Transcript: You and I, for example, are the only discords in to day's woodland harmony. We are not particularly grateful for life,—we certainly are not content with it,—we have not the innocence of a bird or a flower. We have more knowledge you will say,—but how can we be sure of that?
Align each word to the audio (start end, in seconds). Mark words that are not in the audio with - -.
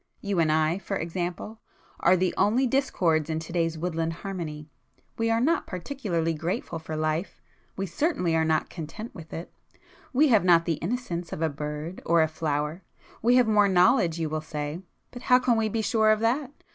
You 0.19 0.39
and 0.39 0.51
I, 0.51 0.79
for 0.79 0.95
example, 0.97 1.59
are 1.99 2.17
the 2.17 2.33
only 2.35 2.65
discords 2.65 3.29
in 3.29 3.37
to 3.37 3.53
day's 3.53 3.77
woodland 3.77 4.13
harmony. 4.13 4.67
We 5.15 5.29
are 5.29 5.39
not 5.39 5.67
particularly 5.67 6.33
grateful 6.33 6.79
for 6.79 6.95
life,—we 6.95 7.85
certainly 7.85 8.35
are 8.35 8.43
not 8.43 8.67
content 8.71 9.13
with 9.13 9.31
it,—we 9.31 10.29
have 10.29 10.43
not 10.43 10.65
the 10.65 10.79
innocence 10.81 11.31
of 11.31 11.43
a 11.43 11.49
bird 11.49 12.01
or 12.03 12.23
a 12.23 12.27
flower. 12.27 12.81
We 13.21 13.35
have 13.35 13.47
more 13.47 13.67
knowledge 13.67 14.17
you 14.17 14.27
will 14.27 14.41
say,—but 14.41 15.21
how 15.21 15.37
can 15.37 15.55
we 15.55 15.69
be 15.69 15.83
sure 15.83 16.09
of 16.09 16.19
that? 16.21 16.51